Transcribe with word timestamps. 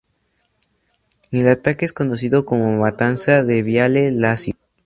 El 1.29 1.47
ataque 1.47 1.85
es 1.85 1.93
conocido 1.93 2.43
como 2.43 2.75
Matanza 2.79 3.43
de 3.43 3.61
Viale 3.61 4.09
Lazio. 4.11 4.55